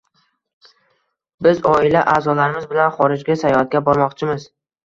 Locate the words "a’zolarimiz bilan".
2.15-2.97